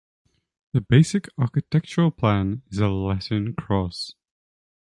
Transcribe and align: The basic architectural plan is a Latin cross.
The 0.73 0.81
basic 0.81 1.27
architectural 1.37 2.09
plan 2.09 2.63
is 2.71 2.79
a 2.79 2.87
Latin 2.87 3.53
cross. 3.53 4.15